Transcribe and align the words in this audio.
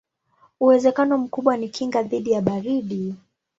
Uwezekano 0.59 1.17
mkubwa 1.17 1.57
ni 1.57 1.69
kinga 1.69 2.03
dhidi 2.03 2.31
ya 2.31 2.41
baridi. 2.41 3.15